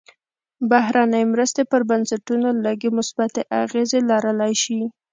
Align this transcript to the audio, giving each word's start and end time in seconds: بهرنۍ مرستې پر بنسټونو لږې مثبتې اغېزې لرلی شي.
بهرنۍ 0.69 1.23
مرستې 1.33 1.61
پر 1.71 1.81
بنسټونو 1.89 2.49
لږې 2.65 2.89
مثبتې 2.97 3.41
اغېزې 3.61 3.99
لرلی 4.09 4.53
شي. 4.63 4.81